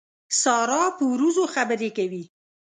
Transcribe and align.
سارا 0.41 0.83
په 0.97 1.03
وروځو 1.11 1.43
خبرې 1.53 1.89
کوي. 1.97 2.23